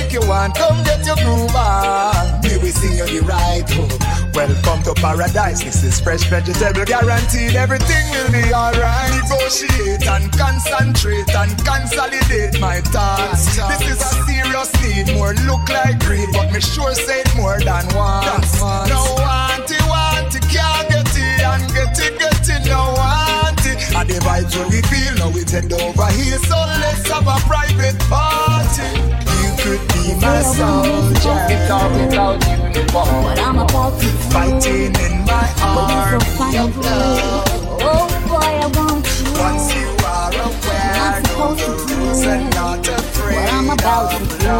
[0.00, 3.90] music you want, come get your groove on we sing you the right hook
[4.34, 7.56] Welcome to paradise, this is fresh vegetable Guaranteed.
[7.56, 9.10] Everything will be alright.
[9.24, 13.56] Negotiate and concentrate and consolidate my thoughts.
[13.56, 17.58] This is a serious need, more look like greed But me sure say it more
[17.58, 18.60] than once.
[18.60, 23.66] No want it, want it, can't get it And get it, get it, no want
[23.66, 27.36] it And the vibes when feel, now we head over here So let's have a
[27.48, 29.19] private party
[29.62, 36.20] could be my soldier Without, without uniform But I'm about to Fighting in my arm
[36.52, 37.60] Your love.
[37.82, 39.32] Oh boy, I want you.
[39.38, 44.18] Once you are aware I'm supposed to do and not afraid what I'm about to
[44.38, 44.56] do.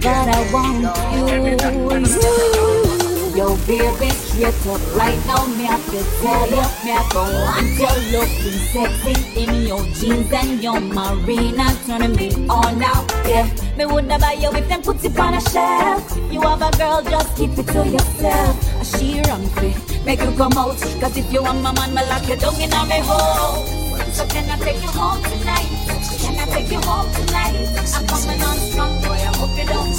[0.00, 0.82] But I want
[2.12, 2.81] you.
[3.34, 7.66] Yo, baby, straight up right now, me have to tell you, me have to want
[7.80, 13.10] you looking sexy in your jeans and your marina, turning me on out.
[13.24, 13.48] Yeah,
[13.78, 16.14] me woulda buy you if them put it on a shelf.
[16.30, 18.80] You have a girl, just keep it to yourself.
[18.82, 20.76] A she run fit, make you come out.
[21.00, 23.64] Cause if you want my man, me lock you down in me hole.
[24.12, 25.72] So can I take you home tonight?
[26.20, 27.56] Can I take you home tonight?
[27.96, 29.16] I'm coming on strong, boy.
[29.16, 29.92] I hope you don't.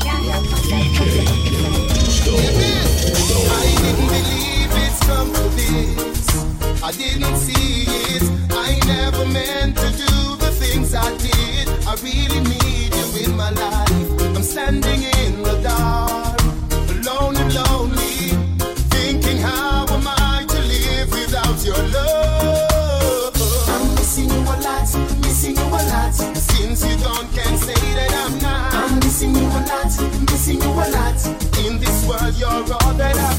[0.00, 1.91] Can't help myself.
[2.24, 6.82] I didn't believe it's come to this.
[6.82, 7.84] I didn't see
[8.14, 8.22] it.
[8.50, 11.68] I never meant to do the things I did.
[11.86, 14.36] I really need you in my life.
[14.36, 16.21] I'm standing in the dark,
[32.42, 33.31] you're all that I've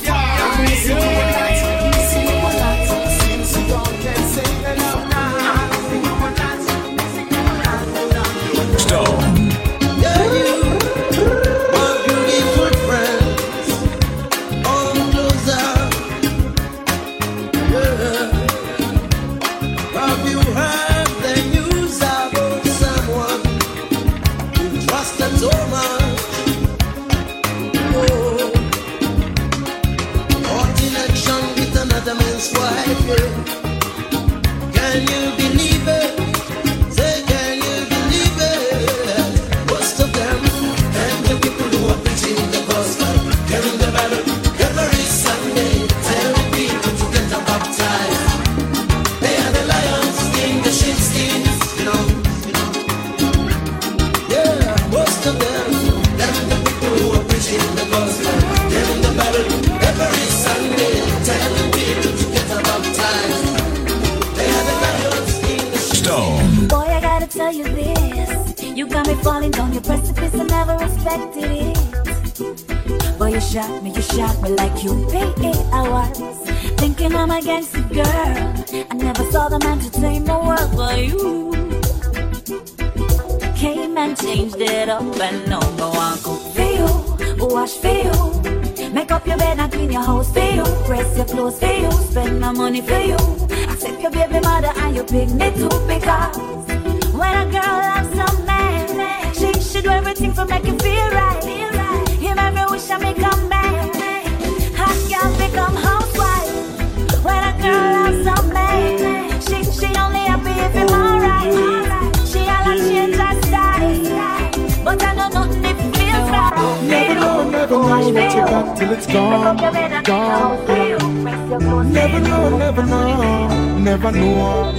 [124.04, 124.74] never know.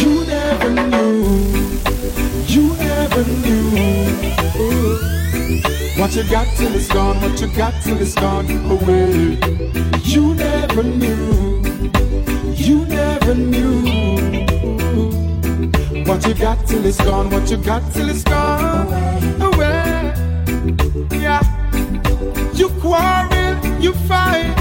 [0.00, 1.24] You never knew,
[2.46, 3.70] you never knew.
[5.98, 9.38] What you got till it's gone, what you got till it's gone away.
[10.02, 11.62] You never knew,
[12.54, 13.80] you never knew.
[16.04, 18.92] What you got till it's gone, what you got till it's gone
[19.40, 20.12] away.
[21.12, 21.40] Yeah.
[22.52, 24.54] You quarrel, you fight.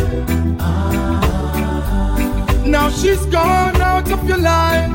[2.65, 3.78] Now she's gone
[4.11, 4.91] out of your life.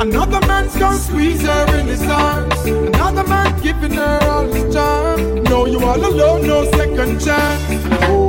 [0.00, 2.54] Another man's gonna squeeze her in his arms.
[2.64, 5.42] Another man giving her all his charm.
[5.44, 7.62] No, you all alone, no second chance.
[8.02, 8.28] Oh,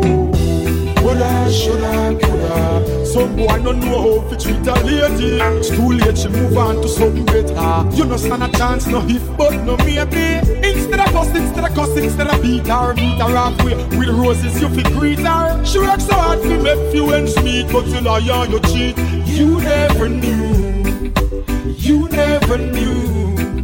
[1.02, 3.06] woulda, shoulda, coulda.
[3.06, 5.40] Some boy no know how to treat a lady.
[5.60, 7.96] It's too late, she move on to something better.
[7.96, 10.73] You no stand a chance, no if but no maybe.
[10.94, 14.62] Instead of cuss, instead of cuss, instead of beat her, meet her halfway with roses.
[14.62, 15.66] You fi greet her.
[15.66, 18.96] She works so hard to make you ends meet, but you lie on you cheat.
[19.26, 21.12] You never knew.
[21.66, 23.64] You never knew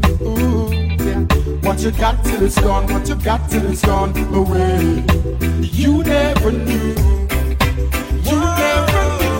[1.61, 5.05] what you got till it's gone, what you got till it's gone away.
[5.61, 6.95] You never knew.
[8.25, 9.37] You never knew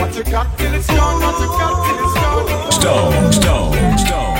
[0.00, 2.72] what you got till it's gone, what you got till it's gone.
[2.72, 4.31] Stone, stone, stone.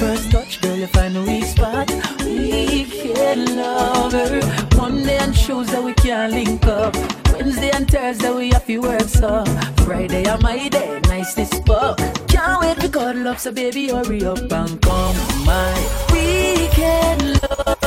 [0.00, 1.90] First touch, girl, you find a weak spot.
[2.24, 4.14] We can love.
[4.76, 6.94] Monday and Tuesday we can't link up.
[7.32, 9.44] Wednesday and Thursday we have to work so.
[9.84, 11.98] Friday on my day, nice this fuck.
[12.28, 15.72] Can't wait to cuddle up, so baby hurry up and come my
[16.12, 17.79] weekend love.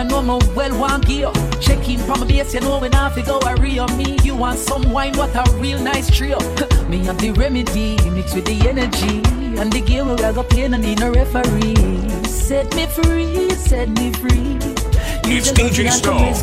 [0.00, 1.32] Package, I know my well want gear.
[1.60, 4.18] Check in from my base, you know when I fi go a real me.
[4.22, 6.38] You want some wine, what a real nice trio.
[6.88, 9.22] me have the remedy mixed with the energy.
[9.58, 11.76] And the game where I go play, no need no referee.
[12.24, 14.58] Set me free, set me free.
[15.32, 16.34] It's DJ Stone.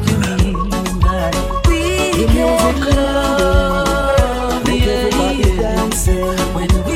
[1.67, 6.55] We can love, yeah, yeah.
[6.55, 6.86] When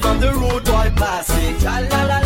[0.00, 2.17] from the road boy passing.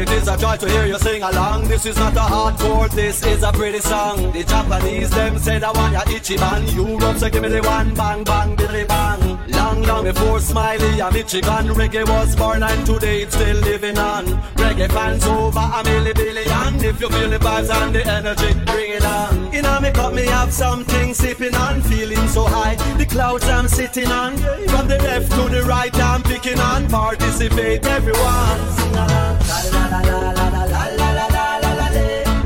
[0.00, 1.68] It is a joy to hear you sing along.
[1.68, 4.32] This is not a hardcore, this is a pretty song.
[4.32, 6.62] The Japanese, them say that one ya Ichiban.
[6.74, 9.38] Europe say give me the one bang bang billy bang.
[9.48, 14.24] Long, long before Smiley and Michigan, reggae was born and today it's still living on.
[14.56, 16.84] Reggae fans over a milli billion.
[16.84, 19.54] If you feel the vibes and the energy, bring it on.
[19.54, 22.76] In a me cup, me have something sipping on, feeling so high.
[22.96, 24.36] The clouds I'm sitting on,
[24.68, 26.88] from the left to the right, I'm picking on.
[26.88, 28.58] Participate, everyone.
[28.76, 29.39] Sing along.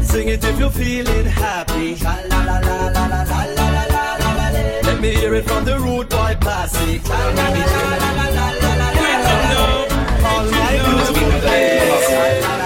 [0.02, 1.96] Sing it if you're feeling happy.
[4.86, 7.02] Let me hear it from the root boy classic.
[10.24, 12.63] All my beautiful baby.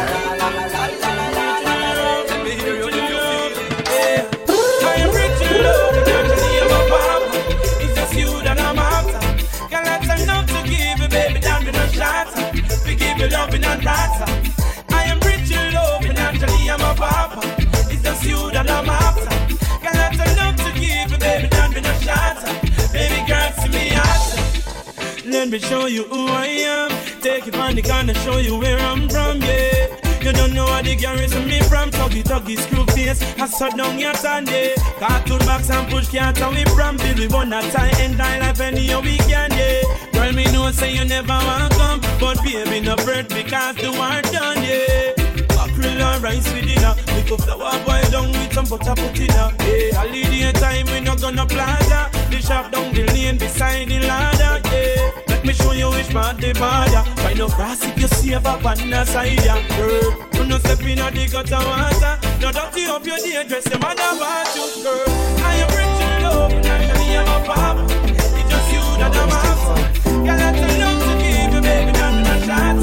[25.49, 26.91] Let me show you who I am.
[27.23, 29.97] Take it on the gun and show you where I'm from, yeah.
[30.21, 31.89] You don't know how the garrison me from.
[31.91, 33.23] Tuggy tuggy screw face.
[33.41, 37.63] I shut down your Sunday Cartoon box and push cats we from Bill we wanna
[37.73, 39.81] tie and die life any we can yeah.
[40.13, 42.01] Girl me know say you never want come.
[42.21, 45.17] But baby no bread because the war done yeah.
[45.57, 46.95] Mackerel and rice with dinner.
[47.07, 51.01] Pick up flour boil down with some butter put in her Yeah, holiday time we
[51.01, 52.11] no gonna plaza.
[52.29, 56.37] The shop down the lane beside the ladder yeah Let me show you which part
[56.39, 59.63] the border Find no grass if you save up on the side yeah.
[59.79, 62.19] Girl You no step in a the gutter water.
[62.41, 65.05] No dirty up your day dress your mother want you girl.
[65.47, 69.31] I am rich in love and I am a papa It's just you that I'm
[69.31, 69.79] after.
[70.27, 72.75] Girl I tell love to give you baby not a shot.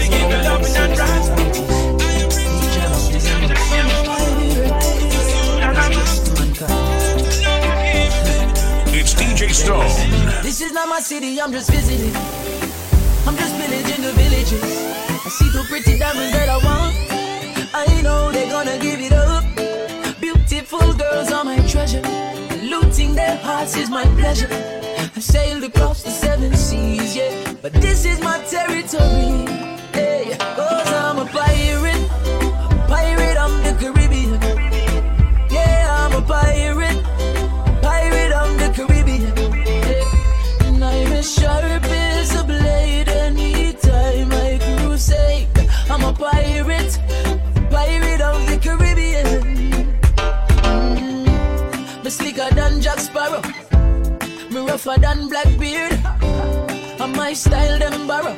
[0.00, 1.69] Give you love in a trance
[9.52, 9.88] Stone.
[10.42, 12.14] This is not my city, I'm just visiting.
[13.26, 14.62] I'm just pillaging the villages.
[14.62, 16.94] I see two pretty diamonds that I want.
[17.74, 19.44] I know they're gonna give it up.
[20.20, 22.02] Beautiful girls are my treasure.
[22.62, 24.48] Looting their hearts is my pleasure.
[25.16, 27.54] I've sailed across the seven seas, yeah.
[27.60, 29.46] But this is my territory.
[29.92, 30.89] Hey, cause
[54.86, 55.92] me rougher than Blackbeard.
[57.00, 58.36] And my style them borrow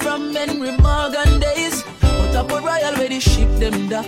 [0.00, 1.84] from Henry Morgan days.
[2.00, 4.06] But up a royal where the ship them dock.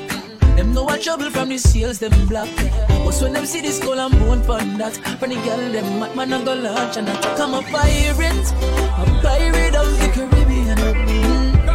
[0.56, 2.48] Them know what trouble from the seals them black.
[2.88, 6.16] But when them see the skull and bone pon that, when the girl them mad
[6.16, 7.38] man a go launch and attack.
[7.38, 8.52] I'm a pirate,
[8.98, 10.76] a pirate of the Caribbean.
[10.76, 11.68] Mm.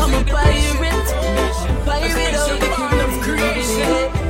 [0.00, 2.68] I'm a pirate, a pirate of the
[3.22, 4.23] Caribbean.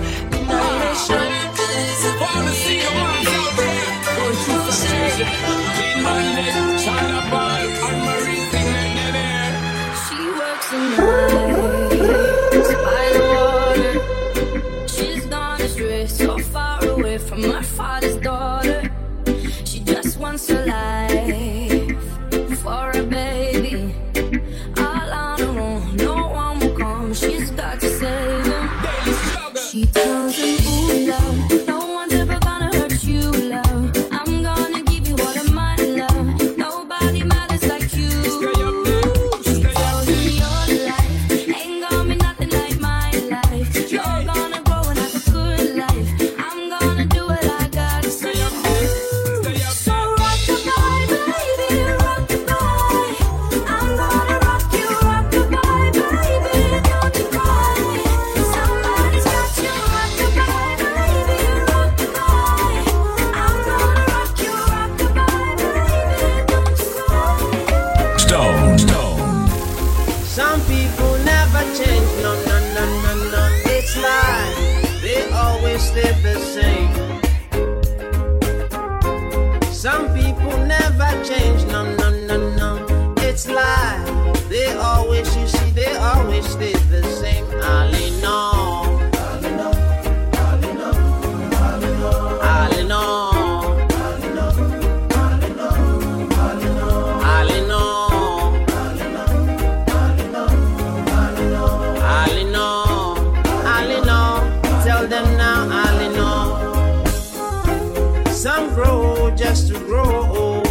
[108.74, 110.66] grow, just to grow old.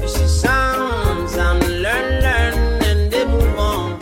[0.00, 2.54] You see, some some learn, learn,
[2.88, 3.98] and they move on.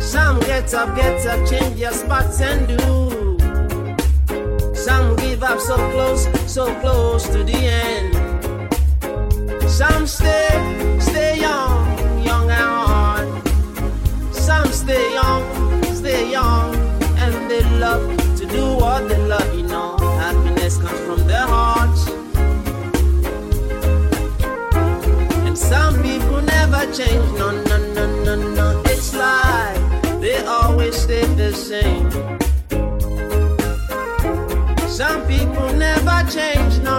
[0.00, 2.76] Some get up, get up, change their spots and do.
[4.74, 8.12] Some give up so close, so close to the end.
[9.68, 13.28] Some stay, stay young, young and hard.
[14.32, 16.74] Some stay young, stay young,
[17.22, 19.15] and they love to do what they
[26.92, 27.38] change.
[27.38, 28.82] No, no, no, no, no.
[28.86, 32.10] It's like they always stay the same.
[34.88, 36.78] Some people never change.
[36.82, 36.95] No.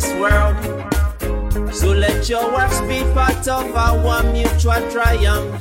[0.00, 0.56] this world.
[1.74, 5.60] So let your works be part of our mutual triumph.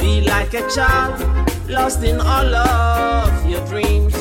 [0.00, 1.20] Be like a child
[1.68, 4.16] lost in all of your dreams.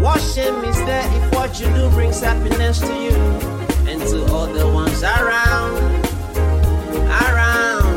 [0.00, 3.16] What shame is there if what you do brings happiness to you
[3.90, 5.76] and to all the ones around?
[7.24, 7.96] Around.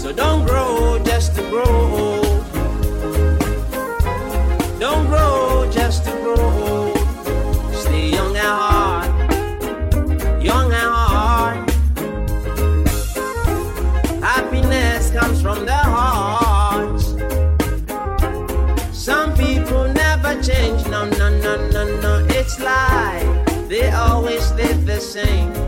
[0.00, 2.19] So don't grow just to grow.
[25.10, 25.59] same.